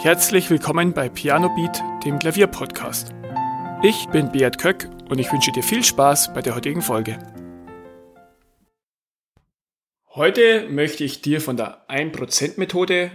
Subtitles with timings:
[0.00, 3.12] Herzlich willkommen bei Piano Beat, dem Klavierpodcast.
[3.82, 7.18] Ich bin Beat Köck und ich wünsche dir viel Spaß bei der heutigen Folge.
[10.10, 13.10] Heute möchte ich dir von der 1%-Methode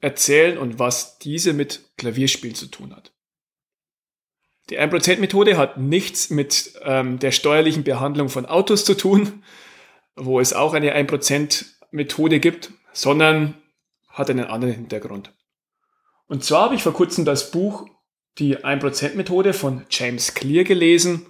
[0.00, 3.14] erzählen und was diese mit Klavierspielen zu tun hat.
[4.68, 9.42] Die 1%-Methode hat nichts mit ähm, der steuerlichen Behandlung von Autos zu tun,
[10.14, 13.54] wo es auch eine 1%-Methode gibt, sondern
[14.08, 15.32] hat einen anderen Hintergrund.
[16.32, 17.86] Und zwar habe ich vor kurzem das Buch
[18.38, 21.26] Die 1%-Methode von James Clear gelesen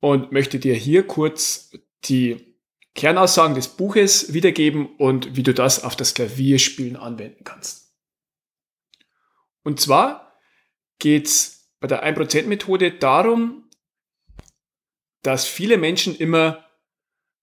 [0.00, 2.56] und möchte dir hier kurz die
[2.94, 7.94] Kernaussagen des Buches wiedergeben und wie du das auf das Klavierspielen anwenden kannst.
[9.64, 10.40] Und zwar
[10.98, 13.68] geht es bei der 1%-Methode darum,
[15.20, 16.64] dass viele Menschen immer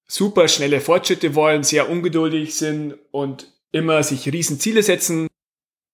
[0.07, 5.27] super schnelle Fortschritte wollen, sehr ungeduldig sind und immer sich riesen Ziele setzen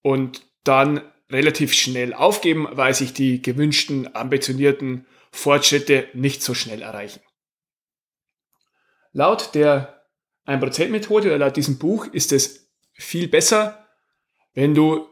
[0.01, 7.21] und dann relativ schnell aufgeben, weil sich die gewünschten, ambitionierten Fortschritte nicht so schnell erreichen.
[9.11, 10.05] Laut der
[10.45, 13.87] 1%-Methode oder laut diesem Buch ist es viel besser,
[14.53, 15.07] wenn du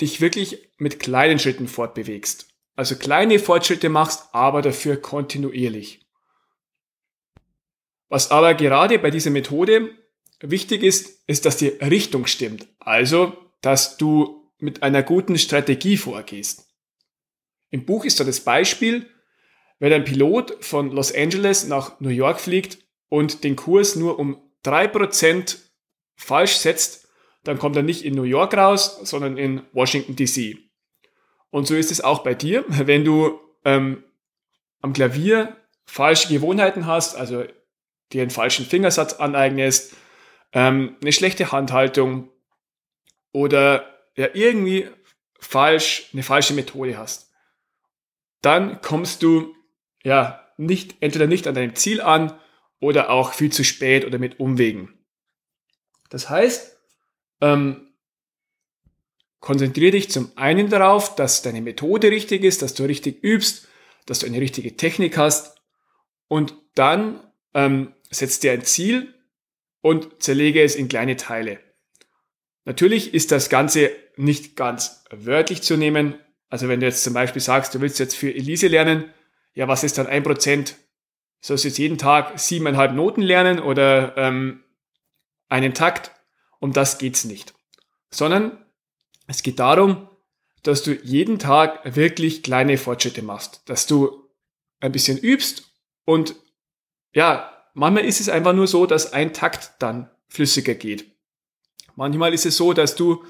[0.00, 2.48] dich wirklich mit kleinen Schritten fortbewegst.
[2.74, 6.06] Also kleine Fortschritte machst, aber dafür kontinuierlich.
[8.08, 9.90] Was aber gerade bei dieser Methode
[10.40, 12.68] wichtig ist, ist, dass die Richtung stimmt.
[12.78, 16.68] Also, dass du mit einer guten Strategie vorgehst.
[17.70, 19.06] Im Buch ist da das Beispiel,
[19.78, 24.40] wenn ein Pilot von Los Angeles nach New York fliegt und den Kurs nur um
[24.64, 25.58] 3%
[26.16, 27.08] falsch setzt,
[27.44, 30.58] dann kommt er nicht in New York raus, sondern in Washington DC.
[31.50, 34.04] Und so ist es auch bei dir, wenn du ähm,
[34.80, 37.44] am Klavier falsche Gewohnheiten hast, also
[38.12, 39.94] dir einen falschen Fingersatz aneignest,
[40.52, 42.30] ähm, eine schlechte Handhaltung
[43.32, 44.88] oder ja irgendwie
[45.38, 47.30] falsch, eine falsche Methode hast,
[48.42, 49.54] dann kommst du
[50.02, 52.38] ja nicht, entweder nicht an deinem Ziel an
[52.80, 54.98] oder auch viel zu spät oder mit Umwegen.
[56.08, 56.78] Das heißt,
[57.40, 57.92] ähm,
[59.40, 63.68] konzentriere dich zum einen darauf, dass deine Methode richtig ist, dass du richtig übst,
[64.06, 65.60] dass du eine richtige Technik hast
[66.28, 67.20] und dann
[67.54, 69.14] ähm, setzt dir ein Ziel
[69.80, 71.60] und zerlege es in kleine Teile.
[72.66, 76.16] Natürlich ist das Ganze nicht ganz wörtlich zu nehmen.
[76.50, 79.12] Also wenn du jetzt zum Beispiel sagst, du willst jetzt für Elise lernen,
[79.54, 80.76] ja, was ist dann ein Prozent?
[81.40, 84.64] Sollst du jetzt jeden Tag siebeneinhalb Noten lernen oder ähm,
[85.48, 86.10] einen Takt?
[86.58, 87.54] Um das geht's nicht.
[88.10, 88.66] Sondern
[89.28, 90.08] es geht darum,
[90.62, 94.28] dass du jeden Tag wirklich kleine Fortschritte machst, dass du
[94.80, 95.70] ein bisschen übst
[96.04, 96.34] und
[97.12, 101.15] ja, manchmal ist es einfach nur so, dass ein Takt dann flüssiger geht.
[101.96, 103.24] Manchmal ist es so, dass du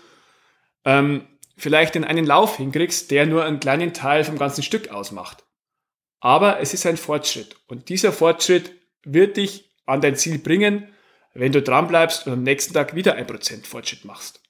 [0.84, 5.44] ähm, vielleicht in einen Lauf hinkriegst, der nur einen kleinen Teil vom ganzen Stück ausmacht.
[6.21, 8.72] Aber es ist ein Fortschritt und dieser Fortschritt
[9.04, 10.88] wird dich an dein Ziel bringen,
[11.32, 14.41] wenn du dran bleibst und am nächsten Tag wieder ein Prozent Fortschritt machst.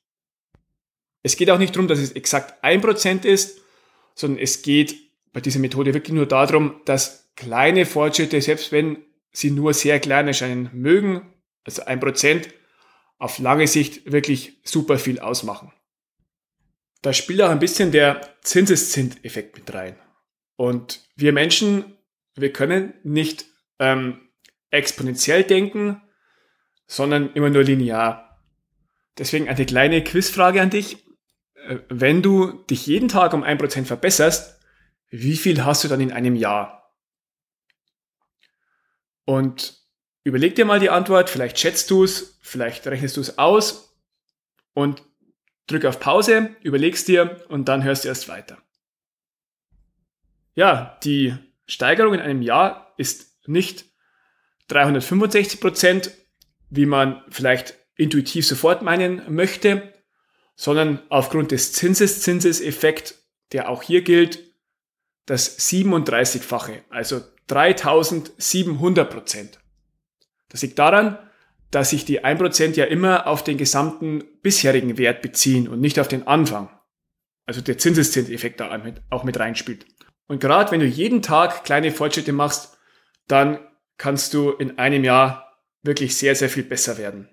[1.22, 3.60] Es geht auch nicht darum, dass es exakt ein Prozent ist,
[4.14, 4.96] sondern es geht
[5.32, 10.28] bei dieser Methode wirklich nur darum, dass kleine Fortschritte, selbst wenn sie nur sehr klein
[10.28, 11.34] erscheinen mögen,
[11.64, 12.48] also ein Prozent,
[13.18, 15.72] auf lange Sicht wirklich super viel ausmachen.
[17.02, 19.96] Da spielt auch ein bisschen der Zinseszinseffekt mit rein.
[20.56, 21.96] Und wir Menschen,
[22.34, 23.46] wir können nicht
[23.78, 24.28] ähm,
[24.70, 26.02] exponentiell denken,
[26.86, 28.42] sondern immer nur linear.
[29.18, 31.06] Deswegen eine kleine Quizfrage an dich.
[31.54, 34.60] Äh, wenn du dich jeden Tag um ein Prozent verbesserst,
[35.08, 36.92] wie viel hast du dann in einem Jahr?
[39.24, 39.85] Und
[40.26, 43.96] Überleg dir mal die Antwort, vielleicht schätzt du es, vielleicht rechnest du es aus
[44.74, 45.04] und
[45.68, 48.58] drück auf Pause, überlegst dir und dann hörst du erst weiter.
[50.56, 51.36] Ja, die
[51.68, 53.84] Steigerung in einem Jahr ist nicht
[54.66, 56.10] 365 Prozent,
[56.70, 59.94] wie man vielleicht intuitiv sofort meinen möchte,
[60.56, 63.14] sondern aufgrund des Zinseszinseseffekt,
[63.52, 64.40] der auch hier gilt,
[65.24, 69.60] das 37-fache, also 3700 Prozent.
[70.48, 71.18] Das liegt daran,
[71.70, 76.08] dass sich die 1% ja immer auf den gesamten bisherigen Wert beziehen und nicht auf
[76.08, 76.70] den Anfang.
[77.44, 79.86] Also der Zinseszinseffekt da auch mit reinspielt.
[80.26, 82.78] Und gerade wenn du jeden Tag kleine Fortschritte machst,
[83.28, 83.58] dann
[83.98, 87.28] kannst du in einem Jahr wirklich sehr, sehr viel besser werden.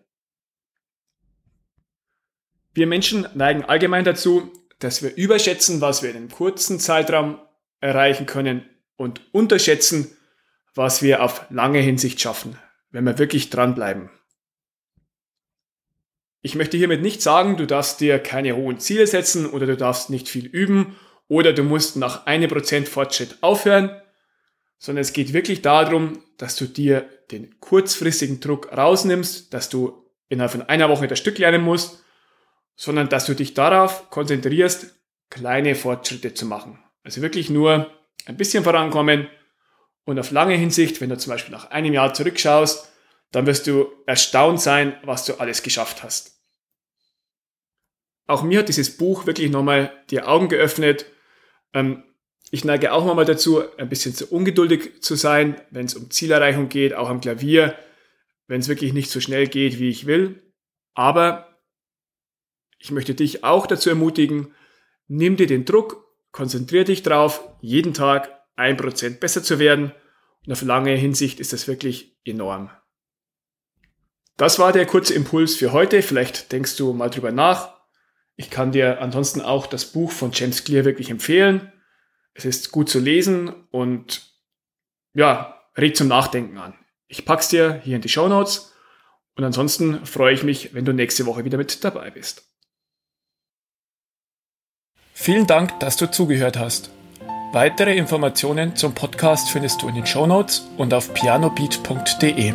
[2.73, 7.39] Wir Menschen neigen allgemein dazu, dass wir überschätzen, was wir in einem kurzen Zeitraum
[7.79, 10.17] erreichen können und unterschätzen,
[10.75, 12.57] was wir auf lange Hinsicht schaffen
[12.93, 14.09] wenn wir wirklich dranbleiben.
[16.41, 20.09] Ich möchte hiermit nicht sagen, du darfst dir keine hohen Ziele setzen oder du darfst
[20.09, 20.95] nicht viel üben
[21.27, 23.89] oder du musst nach einem Prozent Fortschritt aufhören,
[24.77, 30.51] sondern es geht wirklich darum, dass du dir den kurzfristigen Druck rausnimmst, dass du innerhalb
[30.51, 32.03] von einer Woche das Stück lernen musst,
[32.75, 34.99] sondern dass du dich darauf konzentrierst,
[35.29, 36.77] kleine Fortschritte zu machen.
[37.03, 37.89] Also wirklich nur
[38.25, 39.27] ein bisschen vorankommen
[40.05, 42.89] und auf lange Hinsicht, wenn du zum Beispiel nach einem Jahr zurückschaust,
[43.31, 46.39] dann wirst du erstaunt sein, was du alles geschafft hast.
[48.27, 51.05] Auch mir hat dieses Buch wirklich nochmal die Augen geöffnet.
[51.73, 52.03] Ähm,
[52.51, 56.69] ich neige auch mal dazu, ein bisschen zu ungeduldig zu sein, wenn es um Zielerreichung
[56.69, 57.75] geht, auch am Klavier,
[58.47, 60.53] wenn es wirklich nicht so schnell geht, wie ich will.
[60.93, 61.59] Aber
[62.77, 64.53] ich möchte dich auch dazu ermutigen,
[65.07, 69.91] nimm dir den Druck, konzentriere dich drauf, jeden Tag ein Prozent besser zu werden.
[70.45, 72.69] Und auf lange Hinsicht ist das wirklich enorm.
[74.37, 76.01] Das war der kurze Impuls für heute.
[76.01, 77.81] Vielleicht denkst du mal drüber nach.
[78.35, 81.71] Ich kann dir ansonsten auch das Buch von James Clear wirklich empfehlen.
[82.33, 84.33] Es ist gut zu lesen und
[85.13, 86.73] ja, regt zum Nachdenken an.
[87.07, 88.73] Ich pack's dir hier in die Show Notes
[89.35, 92.49] und ansonsten freue ich mich, wenn du nächste Woche wieder mit dabei bist.
[95.13, 96.89] Vielen Dank, dass du zugehört hast.
[97.53, 102.51] Weitere Informationen zum Podcast findest du in den Show Notes und auf pianobeat.de.